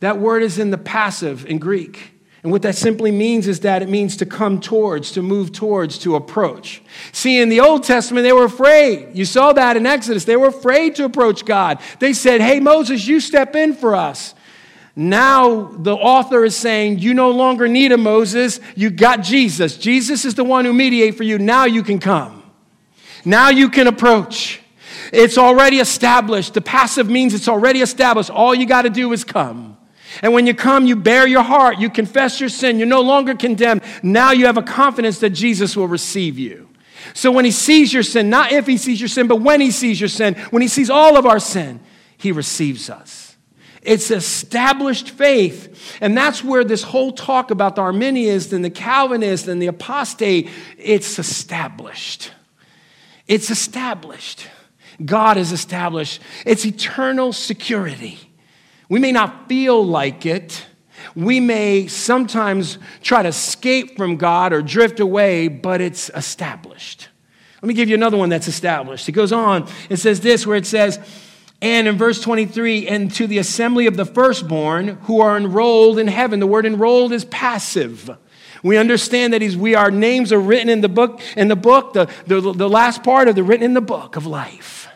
[0.01, 2.13] That word is in the passive in Greek.
[2.43, 5.99] And what that simply means is that it means to come towards, to move towards,
[5.99, 6.81] to approach.
[7.13, 9.15] See, in the Old Testament, they were afraid.
[9.15, 10.25] You saw that in Exodus.
[10.25, 11.79] They were afraid to approach God.
[11.99, 14.35] They said, Hey, Moses, you step in for us.
[14.97, 19.77] Now the author is saying, You no longer need a Moses, you got Jesus.
[19.77, 21.39] Jesus is the one who mediates for you.
[21.39, 22.43] Now you can come.
[23.25, 24.61] Now you can approach.
[25.13, 26.55] It's already established.
[26.55, 28.31] The passive means it's already established.
[28.31, 29.77] All you got to do is come.
[30.23, 33.35] And when you come, you bear your heart, you confess your sin, you're no longer
[33.35, 33.83] condemned.
[34.03, 36.69] Now you have a confidence that Jesus will receive you.
[37.15, 39.71] So when he sees your sin, not if he sees your sin, but when he
[39.71, 41.81] sees your sin, when he sees all of our sin,
[42.17, 43.24] he receives us.
[43.85, 45.99] It's established faith.
[46.01, 50.49] And that's where this whole talk about the Arminians and the Calvinists and the apostate,
[50.79, 52.33] it's established.
[53.27, 54.49] It's established.
[55.05, 56.21] God is established.
[56.47, 58.19] It's eternal security.
[58.89, 60.67] We may not feel like it.
[61.15, 67.09] We may sometimes try to escape from God or drift away, but it's established.
[67.61, 69.09] Let me give you another one that's established.
[69.09, 70.99] It goes on, it says this, where it says,
[71.65, 76.09] and in verse 23, and to the assembly of the firstborn who are enrolled in
[76.09, 76.39] heaven.
[76.39, 78.11] The word enrolled is passive.
[78.63, 81.95] We understand that he's, we, our names are written in the book, in the book,
[81.95, 84.89] the, the, the last part of the written in the book of life.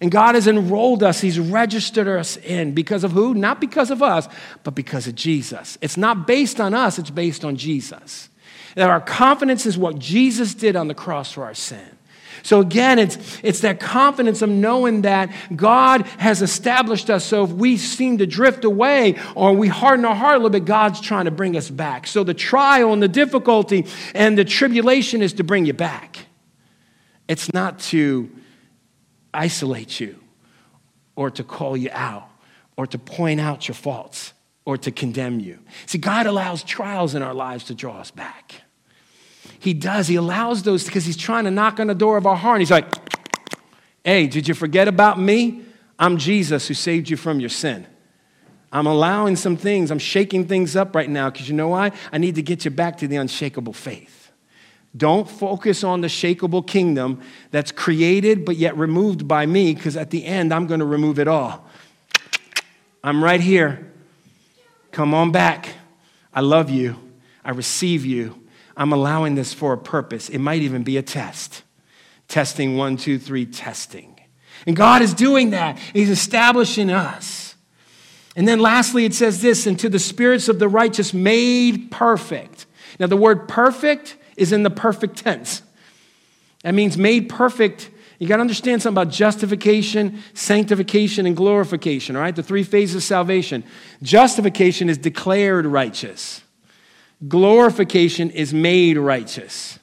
[0.00, 3.32] And God has enrolled us, He's registered us in because of who?
[3.32, 4.26] Not because of us,
[4.64, 5.78] but because of Jesus.
[5.80, 8.30] It's not based on us, it's based on Jesus.
[8.74, 11.98] That our confidence is what Jesus did on the cross for our sin.
[12.42, 17.24] So again, it's, it's that confidence of knowing that God has established us.
[17.24, 20.64] So if we seem to drift away or we harden our heart a little bit,
[20.64, 22.06] God's trying to bring us back.
[22.06, 26.26] So the trial and the difficulty and the tribulation is to bring you back.
[27.28, 28.30] It's not to
[29.32, 30.18] isolate you
[31.16, 32.28] or to call you out
[32.76, 34.32] or to point out your faults
[34.64, 35.58] or to condemn you.
[35.86, 38.62] See, God allows trials in our lives to draw us back.
[39.60, 40.08] He does.
[40.08, 42.56] He allows those because He's trying to knock on the door of our heart.
[42.56, 42.86] And He's like,
[44.02, 45.62] hey, did you forget about me?
[45.98, 47.86] I'm Jesus who saved you from your sin.
[48.72, 51.92] I'm allowing some things, I'm shaking things up right now because you know why?
[52.12, 54.32] I need to get you back to the unshakable faith.
[54.96, 57.20] Don't focus on the shakable kingdom
[57.50, 61.18] that's created but yet removed by me because at the end I'm going to remove
[61.18, 61.66] it all.
[63.04, 63.92] I'm right here.
[64.92, 65.74] Come on back.
[66.32, 66.96] I love you.
[67.44, 68.39] I receive you.
[68.80, 70.30] I'm allowing this for a purpose.
[70.30, 71.64] It might even be a test.
[72.28, 74.18] Testing one, two, three, testing.
[74.66, 75.78] And God is doing that.
[75.92, 77.56] He's establishing us.
[78.34, 82.64] And then lastly, it says this, and to the spirits of the righteous made perfect.
[82.98, 85.60] Now, the word perfect is in the perfect tense.
[86.62, 87.90] That means made perfect.
[88.18, 92.34] You got to understand something about justification, sanctification, and glorification, all right?
[92.34, 93.62] The three phases of salvation.
[94.02, 96.40] Justification is declared righteous.
[97.28, 99.78] Glorification is made righteous.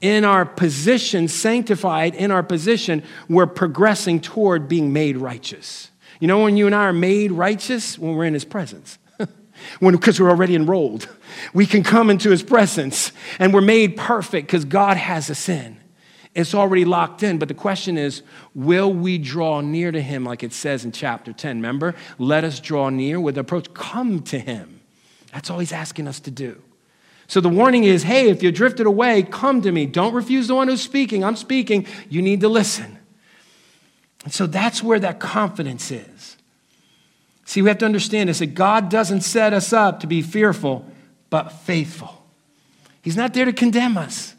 [0.00, 5.90] In our position, sanctified, in our position, we're progressing toward being made righteous.
[6.20, 8.98] You know, when you and I are made righteous, when we're in His presence,
[9.80, 11.08] because we're already enrolled,
[11.52, 15.78] we can come into His presence and we're made perfect because God has us in.
[16.34, 18.22] It's already locked in, but the question is,
[18.54, 21.56] will we draw near to Him like it says in chapter 10?
[21.56, 23.74] Remember, let us draw near with approach.
[23.74, 24.80] Come to Him.
[25.32, 26.62] That's all He's asking us to do.
[27.28, 29.86] So the warning is hey, if you drifted away, come to me.
[29.86, 31.22] Don't refuse the one who's speaking.
[31.22, 31.86] I'm speaking.
[32.08, 32.98] You need to listen.
[34.24, 36.36] And so that's where that confidence is.
[37.44, 40.84] See, we have to understand this that God doesn't set us up to be fearful,
[41.30, 42.14] but faithful.
[43.02, 44.34] He's not there to condemn us.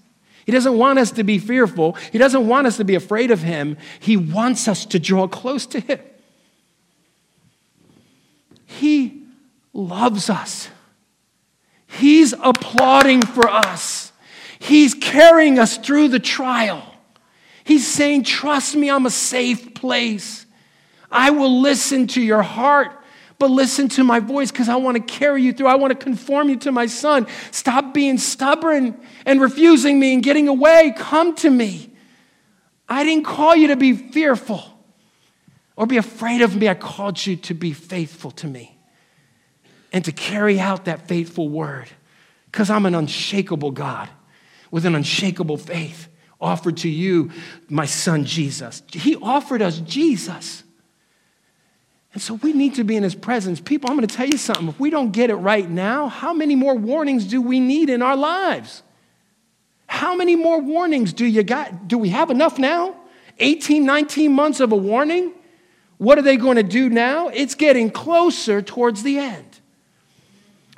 [0.46, 1.94] He doesn't want us to be fearful.
[2.12, 3.78] He doesn't want us to be afraid of Him.
[4.00, 6.00] He wants us to draw close to Him.
[8.66, 9.24] He
[9.74, 10.70] loves us.
[11.90, 14.12] He's applauding for us.
[14.60, 16.84] He's carrying us through the trial.
[17.64, 20.46] He's saying, Trust me, I'm a safe place.
[21.12, 22.92] I will listen to your heart,
[23.40, 25.68] but listen to my voice because I want to carry you through.
[25.68, 27.26] I want to conform you to my son.
[27.52, 30.94] Stop being stubborn and refusing me and getting away.
[30.96, 31.90] Come to me.
[32.88, 34.64] I didn't call you to be fearful
[35.76, 36.70] or be afraid of me.
[36.70, 38.79] I called you to be faithful to me
[39.92, 41.90] and to carry out that faithful word
[42.46, 44.10] because I'm an unshakable God
[44.72, 46.08] with an unshakable faith
[46.42, 47.32] offered to you,
[47.68, 48.82] my son Jesus.
[48.92, 50.64] He offered us Jesus.
[52.14, 53.60] And so we need to be in his presence.
[53.60, 54.68] People, I'm going to tell you something.
[54.68, 58.02] If we don't get it right now, how many more warnings do we need in
[58.02, 58.84] our lives?
[59.86, 61.88] How many more warnings do you got?
[61.88, 62.96] Do we have enough now?
[63.40, 65.34] 18, 19 months of a warning?
[65.98, 67.28] What are they going to do now?
[67.28, 69.60] It's getting closer towards the end.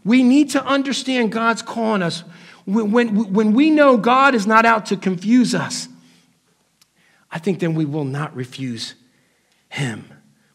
[0.04, 2.24] We need to understand God's calling us.
[2.66, 5.88] When, when, when we know God is not out to confuse us,
[7.32, 8.96] I think then we will not refuse
[9.70, 10.06] Him.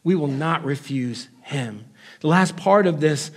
[0.03, 1.85] We will not refuse Him.
[2.19, 3.31] The last part of this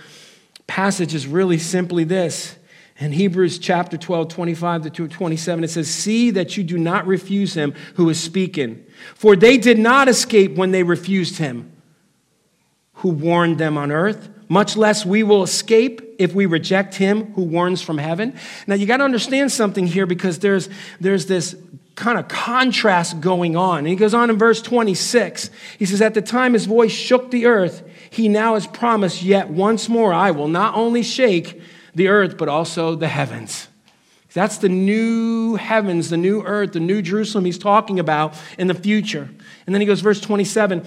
[0.67, 2.55] passage is really simply this.
[2.97, 7.55] In Hebrews chapter 12, 25 to 27, it says, See that you do not refuse
[7.55, 8.85] him who is speaking.
[9.15, 11.71] For they did not escape when they refused him
[12.95, 17.41] who warned them on earth much less we will escape if we reject him who
[17.41, 18.37] warns from heaven.
[18.67, 20.67] Now, you got to understand something here because there's,
[20.99, 21.55] there's this
[21.95, 23.79] kind of contrast going on.
[23.79, 25.51] And he goes on in verse 26.
[25.79, 29.49] He says, At the time his voice shook the earth, he now has promised, Yet
[29.49, 31.61] once more I will not only shake
[31.95, 33.69] the earth, but also the heavens.
[34.33, 38.73] That's the new heavens, the new earth, the new Jerusalem he's talking about in the
[38.73, 39.29] future.
[39.65, 40.85] And then he goes, verse 27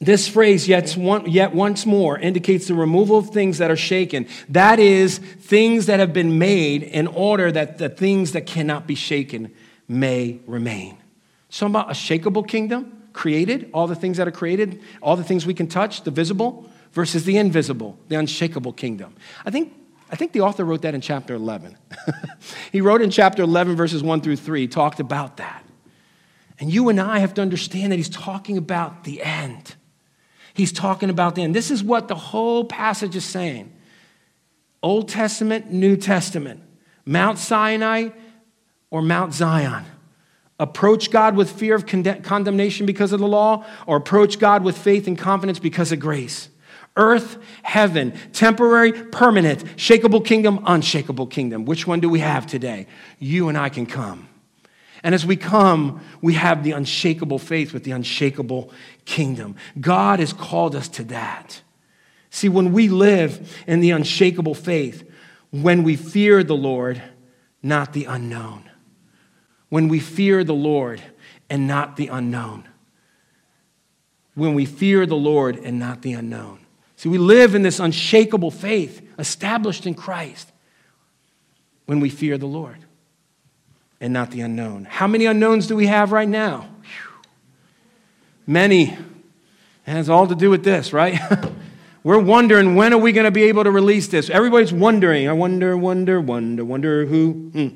[0.00, 4.28] this phrase, yet, one, yet once more, indicates the removal of things that are shaken.
[4.48, 8.94] That is, things that have been made in order that the things that cannot be
[8.94, 9.52] shaken
[9.88, 10.98] may remain.
[11.48, 15.44] So, about a shakable kingdom created, all the things that are created, all the things
[15.44, 19.16] we can touch, the visible, versus the invisible, the unshakable kingdom.
[19.44, 19.74] I think,
[20.12, 21.76] I think the author wrote that in chapter 11.
[22.72, 25.64] he wrote in chapter 11, verses 1 through 3, talked about that.
[26.60, 29.74] And you and I have to understand that he's talking about the end.
[30.58, 31.54] He's talking about the end.
[31.54, 33.72] This is what the whole passage is saying
[34.82, 36.60] Old Testament, New Testament,
[37.06, 38.08] Mount Sinai
[38.90, 39.84] or Mount Zion.
[40.58, 45.06] Approach God with fear of condemnation because of the law, or approach God with faith
[45.06, 46.48] and confidence because of grace.
[46.96, 51.66] Earth, heaven, temporary, permanent, shakable kingdom, unshakable kingdom.
[51.66, 52.88] Which one do we have today?
[53.20, 54.28] You and I can come.
[55.02, 58.72] And as we come, we have the unshakable faith with the unshakable
[59.04, 59.56] kingdom.
[59.80, 61.62] God has called us to that.
[62.30, 65.08] See, when we live in the unshakable faith,
[65.50, 67.02] when we fear the Lord,
[67.62, 68.68] not the unknown.
[69.68, 71.02] When we fear the Lord
[71.48, 72.68] and not the unknown.
[74.34, 76.60] When we fear the Lord and not the unknown.
[76.96, 80.50] See, we live in this unshakable faith established in Christ
[81.86, 82.84] when we fear the Lord
[84.00, 84.84] and not the unknown.
[84.84, 86.68] How many unknowns do we have right now?
[88.46, 88.92] Many.
[88.92, 88.98] It
[89.86, 91.20] has all to do with this, right?
[92.04, 94.30] We're wondering when are we going to be able to release this?
[94.30, 95.28] Everybody's wondering.
[95.28, 97.32] I wonder, wonder, wonder, wonder who.
[97.32, 97.68] Hmm.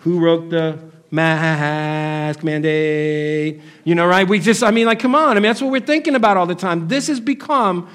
[0.00, 0.78] Who wrote the
[1.10, 3.60] mask mandate?
[3.84, 4.26] You know, right?
[4.26, 5.32] We just, I mean, like, come on.
[5.32, 6.88] I mean, that's what we're thinking about all the time.
[6.88, 7.88] This has become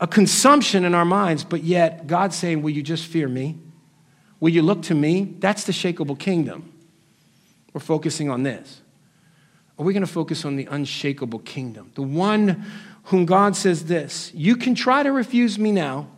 [0.00, 3.58] a consumption in our minds, but yet God's saying, Will you just fear me?
[4.44, 5.36] Will you look to me?
[5.38, 6.70] That's the shakable kingdom.
[7.72, 8.82] We're focusing on this.
[9.78, 11.92] Are we going to focus on the unshakable kingdom?
[11.94, 12.66] The one
[13.04, 16.08] whom God says this You can try to refuse me now.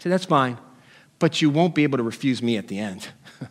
[0.00, 0.58] So that's fine,
[1.20, 3.10] but you won't be able to refuse me at the end.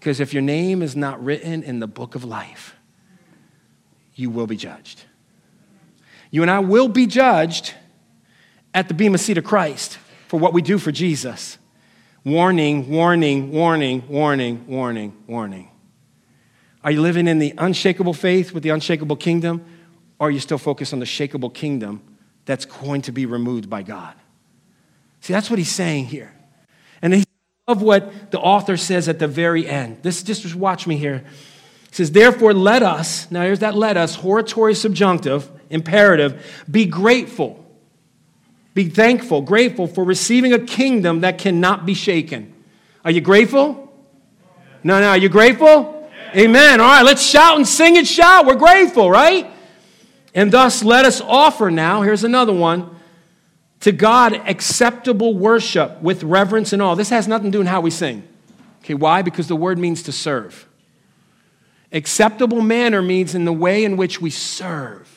[0.00, 2.74] Because if your name is not written in the book of life,
[4.16, 5.04] you will be judged.
[6.32, 7.74] You and I will be judged
[8.74, 11.58] at the Bema seat of Christ for what we do for Jesus.
[12.24, 15.68] Warning, warning, warning, warning, warning, warning.
[16.84, 19.64] Are you living in the unshakable faith with the unshakable kingdom,
[20.20, 22.00] or are you still focused on the shakable kingdom
[22.44, 24.14] that's going to be removed by God?
[25.20, 26.32] See, that's what he's saying here.
[27.00, 27.24] And I
[27.66, 30.02] love what the author says at the very end.
[30.02, 31.24] This just watch me here.
[31.88, 37.61] He says, Therefore, let us, now here's that let us, hortatory subjunctive, imperative, be grateful
[38.74, 42.54] be thankful, grateful for receiving a kingdom that cannot be shaken.
[43.04, 43.92] Are you grateful?
[44.82, 46.08] No, no, are you grateful?
[46.34, 46.80] Amen.
[46.80, 48.46] All right, let's shout and sing and shout.
[48.46, 49.50] We're grateful, right?
[50.34, 52.88] And thus let us offer now, here's another one,
[53.80, 56.96] to God acceptable worship with reverence and all.
[56.96, 58.26] This has nothing to do with how we sing.
[58.80, 59.20] Okay, why?
[59.20, 60.66] Because the word means to serve.
[61.92, 65.11] Acceptable manner means in the way in which we serve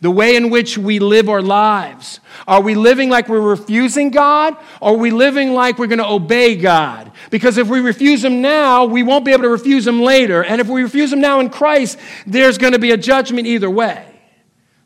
[0.00, 2.20] the way in which we live our lives.
[2.46, 4.56] Are we living like we're refusing God?
[4.80, 7.10] Or are we living like we're going to obey God?
[7.30, 10.44] Because if we refuse Him now, we won't be able to refuse Him later.
[10.44, 13.70] And if we refuse Him now in Christ, there's going to be a judgment either
[13.70, 14.04] way.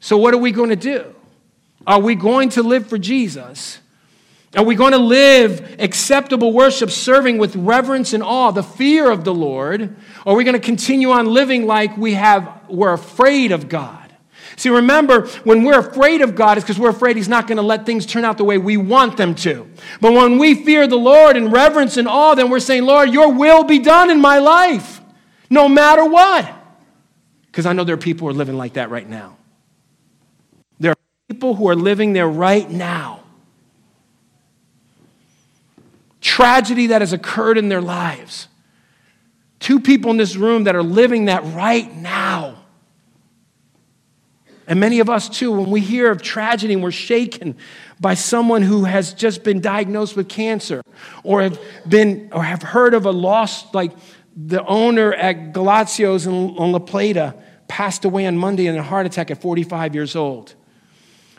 [0.01, 1.15] So, what are we going to do?
[1.87, 3.81] Are we going to live for Jesus?
[4.57, 9.23] Are we going to live acceptable worship, serving with reverence and awe, the fear of
[9.23, 9.95] the Lord?
[10.27, 14.00] Or are we going to continue on living like we have, we're afraid of God?
[14.61, 17.63] See, remember, when we're afraid of God, it's because we're afraid He's not going to
[17.63, 19.67] let things turn out the way we want them to.
[20.03, 23.33] But when we fear the Lord in reverence and awe, then we're saying, Lord, your
[23.33, 25.01] will be done in my life,
[25.49, 26.47] no matter what.
[27.47, 29.39] Because I know there are people who are living like that right now.
[30.79, 33.21] There are people who are living there right now.
[36.21, 38.47] Tragedy that has occurred in their lives.
[39.59, 42.60] Two people in this room that are living that right now.
[44.71, 47.57] And many of us, too, when we hear of tragedy and we're shaken
[47.99, 50.81] by someone who has just been diagnosed with cancer
[51.25, 53.91] or have been or have heard of a loss like
[54.37, 57.35] the owner at Galazzio's on La Plata
[57.67, 60.55] passed away on Monday in a heart attack at 45 years old.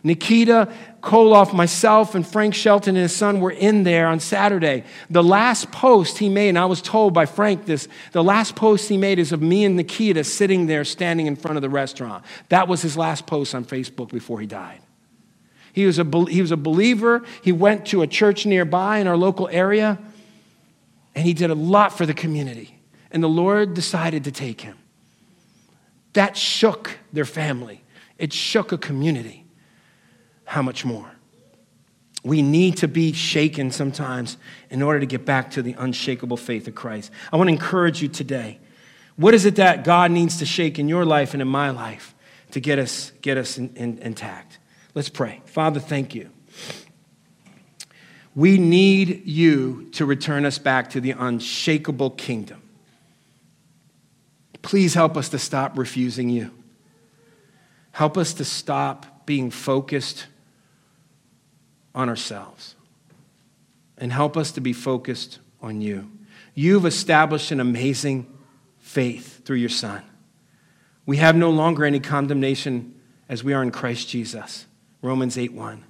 [0.04, 4.84] Nikita Koloff, myself, and Frank Shelton and his son were in there on Saturday.
[5.10, 8.90] The last post he made, and I was told by Frank this, the last post
[8.90, 12.24] he made is of me and Nikita sitting there standing in front of the restaurant.
[12.50, 14.80] That was his last post on Facebook before he died.
[15.74, 17.24] He was a, he was a believer.
[17.42, 20.00] He went to a church nearby in our local area,
[21.16, 22.80] and he did a lot for the community.
[23.12, 24.78] And the Lord decided to take him.
[26.14, 27.84] That shook their family,
[28.18, 29.41] it shook a community.
[30.52, 31.10] How much more?
[32.26, 34.36] We need to be shaken sometimes
[34.70, 37.10] in order to get back to the unshakable faith of Christ.
[37.32, 38.60] I want to encourage you today.
[39.16, 42.14] What is it that God needs to shake in your life and in my life
[42.52, 44.60] to get us, get us in, in, intact?
[44.94, 45.42] Let's pray.
[45.46, 46.30] Father, thank you.
[48.36, 52.62] We need you to return us back to the unshakable kingdom.
[54.62, 56.52] Please help us to stop refusing you.
[57.94, 60.26] Help us to stop being focused
[61.94, 62.76] on ourselves
[63.98, 66.10] and help us to be focused on you.
[66.54, 68.28] You've established an amazing
[68.80, 70.04] faith through your Son.
[71.06, 74.66] We have no longer any condemnation as we are in Christ Jesus.
[75.02, 75.84] Romans 8 1.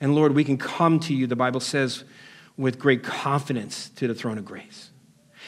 [0.00, 2.04] And Lord, we can come to you, the Bible says,
[2.56, 4.90] with great confidence to the throne of grace.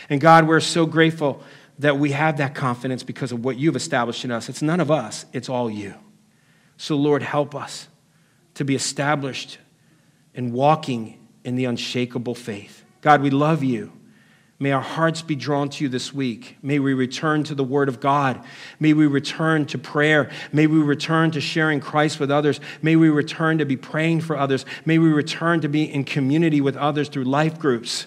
[0.09, 1.43] And God, we're so grateful
[1.79, 4.49] that we have that confidence because of what you've established in us.
[4.49, 5.95] It's none of us, it's all you.
[6.77, 7.89] So, Lord, help us
[8.55, 9.59] to be established
[10.35, 12.85] in walking in the unshakable faith.
[13.01, 13.93] God, we love you.
[14.63, 16.59] May our hearts be drawn to you this week.
[16.61, 18.45] May we return to the Word of God.
[18.79, 20.31] May we return to prayer.
[20.53, 22.61] May we return to sharing Christ with others.
[22.83, 24.67] May we return to be praying for others.
[24.85, 28.07] May we return to be in community with others through life groups.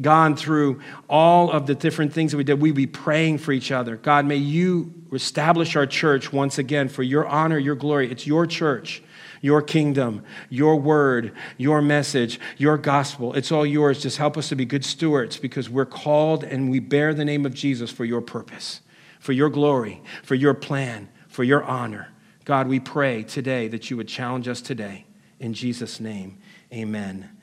[0.00, 3.70] God, through all of the different things that we did, we be praying for each
[3.70, 3.96] other.
[3.96, 8.10] God, may you establish our church once again for your honor, your glory.
[8.10, 9.02] It's your church
[9.44, 13.34] your kingdom, your word, your message, your gospel.
[13.34, 14.02] It's all yours.
[14.02, 17.44] Just help us to be good stewards because we're called and we bear the name
[17.44, 18.80] of Jesus for your purpose,
[19.20, 22.08] for your glory, for your plan, for your honor.
[22.46, 25.04] God, we pray today that you would challenge us today.
[25.38, 26.38] In Jesus' name,
[26.72, 27.33] amen.